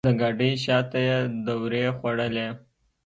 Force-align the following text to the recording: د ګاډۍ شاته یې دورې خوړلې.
د 0.07 0.09
ګاډۍ 0.19 0.51
شاته 0.63 0.99
یې 1.07 1.17
دورې 1.45 1.83
خوړلې. 1.97 2.47